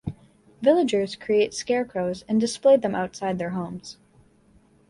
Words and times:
Villagers 0.63 1.15
create 1.15 1.53
scarecrows 1.53 2.25
and 2.27 2.41
display 2.41 2.75
them 2.75 2.95
outside 2.95 3.37
their 3.37 3.51
homes. 3.51 3.97